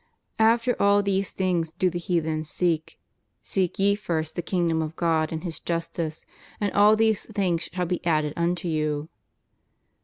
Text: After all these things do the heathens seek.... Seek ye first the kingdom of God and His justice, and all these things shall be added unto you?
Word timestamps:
After 0.39 0.75
all 0.81 1.03
these 1.03 1.31
things 1.31 1.73
do 1.77 1.91
the 1.91 1.99
heathens 1.99 2.49
seek.... 2.49 2.99
Seek 3.43 3.77
ye 3.77 3.93
first 3.93 4.33
the 4.35 4.41
kingdom 4.41 4.81
of 4.81 4.95
God 4.95 5.31
and 5.31 5.43
His 5.43 5.59
justice, 5.59 6.25
and 6.59 6.71
all 6.73 6.95
these 6.95 7.25
things 7.25 7.69
shall 7.71 7.85
be 7.85 8.03
added 8.03 8.33
unto 8.35 8.67
you? 8.67 9.09